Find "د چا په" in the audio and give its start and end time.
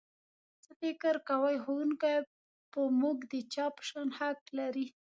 3.31-3.81